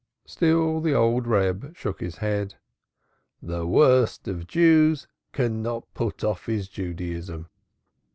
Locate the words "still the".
0.25-0.95